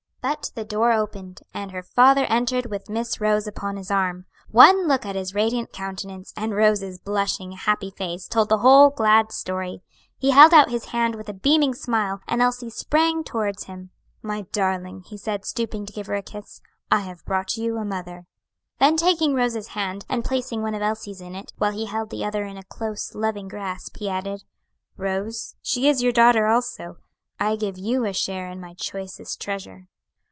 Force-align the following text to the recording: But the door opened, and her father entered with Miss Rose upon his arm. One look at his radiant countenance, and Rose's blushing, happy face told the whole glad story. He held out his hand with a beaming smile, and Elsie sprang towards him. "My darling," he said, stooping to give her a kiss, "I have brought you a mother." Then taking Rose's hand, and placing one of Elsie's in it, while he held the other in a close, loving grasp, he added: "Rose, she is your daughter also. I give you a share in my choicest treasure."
But 0.23 0.51
the 0.53 0.63
door 0.63 0.91
opened, 0.91 1.39
and 1.51 1.71
her 1.71 1.81
father 1.81 2.25
entered 2.25 2.67
with 2.67 2.91
Miss 2.91 3.19
Rose 3.19 3.47
upon 3.47 3.75
his 3.75 3.89
arm. 3.89 4.27
One 4.51 4.87
look 4.87 5.03
at 5.03 5.15
his 5.15 5.33
radiant 5.33 5.73
countenance, 5.73 6.31
and 6.37 6.53
Rose's 6.55 6.99
blushing, 6.99 7.53
happy 7.53 7.89
face 7.89 8.27
told 8.27 8.49
the 8.49 8.59
whole 8.59 8.91
glad 8.91 9.31
story. 9.31 9.81
He 10.19 10.29
held 10.29 10.53
out 10.53 10.69
his 10.69 10.85
hand 10.85 11.15
with 11.15 11.27
a 11.27 11.33
beaming 11.33 11.73
smile, 11.73 12.19
and 12.27 12.39
Elsie 12.39 12.69
sprang 12.69 13.23
towards 13.23 13.63
him. 13.63 13.89
"My 14.21 14.43
darling," 14.51 15.01
he 15.07 15.17
said, 15.17 15.43
stooping 15.43 15.87
to 15.87 15.93
give 15.93 16.05
her 16.05 16.13
a 16.13 16.21
kiss, 16.21 16.61
"I 16.91 16.99
have 16.99 17.25
brought 17.25 17.57
you 17.57 17.77
a 17.77 17.83
mother." 17.83 18.27
Then 18.77 18.97
taking 18.97 19.33
Rose's 19.33 19.69
hand, 19.69 20.05
and 20.07 20.23
placing 20.23 20.61
one 20.61 20.75
of 20.75 20.83
Elsie's 20.83 21.21
in 21.21 21.33
it, 21.33 21.51
while 21.57 21.71
he 21.71 21.87
held 21.87 22.11
the 22.11 22.23
other 22.25 22.43
in 22.45 22.57
a 22.57 22.63
close, 22.63 23.15
loving 23.15 23.47
grasp, 23.47 23.95
he 23.97 24.07
added: 24.07 24.43
"Rose, 24.97 25.55
she 25.63 25.87
is 25.89 26.03
your 26.03 26.11
daughter 26.13 26.45
also. 26.45 26.97
I 27.39 27.55
give 27.55 27.79
you 27.79 28.05
a 28.05 28.13
share 28.13 28.47
in 28.51 28.59
my 28.61 28.75
choicest 28.75 29.41
treasure." 29.41 29.87